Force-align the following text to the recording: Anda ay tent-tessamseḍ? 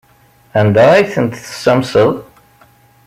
Anda 0.59 0.83
ay 0.91 1.05
tent-tessamseḍ? 1.13 2.11